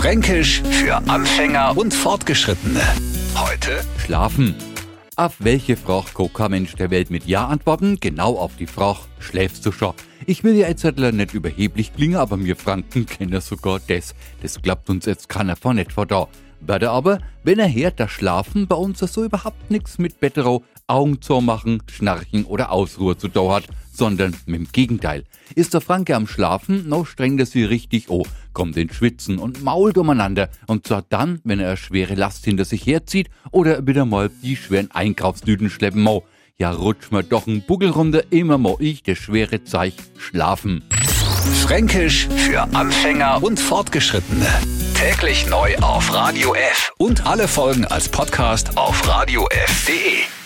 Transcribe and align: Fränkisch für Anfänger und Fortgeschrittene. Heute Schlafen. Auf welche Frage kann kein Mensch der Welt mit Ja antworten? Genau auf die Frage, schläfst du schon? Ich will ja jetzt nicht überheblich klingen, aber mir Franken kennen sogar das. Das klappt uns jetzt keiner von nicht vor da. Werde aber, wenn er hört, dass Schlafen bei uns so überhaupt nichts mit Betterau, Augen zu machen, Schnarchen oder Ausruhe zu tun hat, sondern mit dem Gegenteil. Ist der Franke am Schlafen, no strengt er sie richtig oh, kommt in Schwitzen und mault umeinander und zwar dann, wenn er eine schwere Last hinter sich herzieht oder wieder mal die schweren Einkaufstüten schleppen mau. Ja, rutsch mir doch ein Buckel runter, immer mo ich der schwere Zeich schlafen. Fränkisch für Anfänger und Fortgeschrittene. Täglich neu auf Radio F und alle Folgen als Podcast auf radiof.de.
Fränkisch 0.00 0.62
für 0.62 0.96
Anfänger 1.10 1.76
und 1.76 1.92
Fortgeschrittene. 1.92 2.80
Heute 3.36 3.84
Schlafen. 3.98 4.54
Auf 5.14 5.34
welche 5.40 5.76
Frage 5.76 6.06
kann 6.14 6.32
kein 6.32 6.50
Mensch 6.52 6.74
der 6.74 6.90
Welt 6.90 7.10
mit 7.10 7.26
Ja 7.26 7.46
antworten? 7.48 7.98
Genau 8.00 8.38
auf 8.38 8.56
die 8.56 8.66
Frage, 8.66 9.00
schläfst 9.18 9.66
du 9.66 9.72
schon? 9.72 9.92
Ich 10.24 10.42
will 10.42 10.54
ja 10.54 10.68
jetzt 10.68 10.84
nicht 10.84 11.34
überheblich 11.34 11.94
klingen, 11.94 12.16
aber 12.16 12.38
mir 12.38 12.56
Franken 12.56 13.04
kennen 13.04 13.42
sogar 13.42 13.78
das. 13.88 14.14
Das 14.40 14.62
klappt 14.62 14.88
uns 14.88 15.04
jetzt 15.04 15.28
keiner 15.28 15.54
von 15.54 15.76
nicht 15.76 15.92
vor 15.92 16.06
da. 16.06 16.28
Werde 16.60 16.90
aber, 16.90 17.18
wenn 17.44 17.58
er 17.58 17.70
hört, 17.70 18.00
dass 18.00 18.10
Schlafen 18.10 18.66
bei 18.66 18.76
uns 18.76 19.00
so 19.00 19.22
überhaupt 19.22 19.70
nichts 19.70 19.98
mit 19.98 20.18
Betterau, 20.18 20.62
Augen 20.86 21.20
zu 21.20 21.42
machen, 21.42 21.82
Schnarchen 21.90 22.46
oder 22.46 22.72
Ausruhe 22.72 23.18
zu 23.18 23.28
tun 23.28 23.52
hat, 23.52 23.64
sondern 23.92 24.34
mit 24.46 24.60
dem 24.60 24.72
Gegenteil. 24.72 25.24
Ist 25.54 25.74
der 25.74 25.82
Franke 25.82 26.16
am 26.16 26.26
Schlafen, 26.26 26.88
no 26.88 27.04
strengt 27.04 27.38
er 27.40 27.46
sie 27.46 27.64
richtig 27.64 28.08
oh, 28.08 28.26
kommt 28.52 28.76
in 28.76 28.92
Schwitzen 28.92 29.38
und 29.38 29.62
mault 29.62 29.98
umeinander 29.98 30.48
und 30.66 30.86
zwar 30.86 31.02
dann, 31.08 31.40
wenn 31.44 31.60
er 31.60 31.68
eine 31.68 31.76
schwere 31.76 32.14
Last 32.14 32.44
hinter 32.44 32.64
sich 32.64 32.86
herzieht 32.86 33.28
oder 33.50 33.86
wieder 33.86 34.04
mal 34.04 34.30
die 34.42 34.56
schweren 34.56 34.90
Einkaufstüten 34.90 35.70
schleppen 35.70 36.02
mau. 36.02 36.24
Ja, 36.58 36.72
rutsch 36.72 37.10
mir 37.10 37.22
doch 37.22 37.46
ein 37.46 37.62
Buckel 37.66 37.90
runter, 37.90 38.24
immer 38.30 38.58
mo 38.58 38.76
ich 38.80 39.02
der 39.02 39.14
schwere 39.14 39.64
Zeich 39.64 39.94
schlafen. 40.18 40.82
Fränkisch 41.62 42.28
für 42.28 42.62
Anfänger 42.74 43.42
und 43.42 43.58
Fortgeschrittene. 43.58 44.46
Täglich 44.94 45.46
neu 45.46 45.74
auf 45.78 46.12
Radio 46.12 46.54
F 46.54 46.92
und 46.98 47.26
alle 47.26 47.48
Folgen 47.48 47.86
als 47.86 48.08
Podcast 48.08 48.76
auf 48.76 49.08
radiof.de. 49.08 50.39